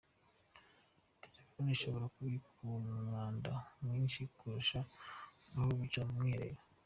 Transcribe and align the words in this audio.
Telefoni 1.23 1.69
ishobora 1.73 2.05
kubika 2.15 2.47
umwanda 2.79 3.51
mwinshi 3.83 4.21
kurusha 4.37 4.79
aho 5.57 5.69
bicara 5.79 6.09
mu 6.11 6.19
bwiherero. 6.21 6.61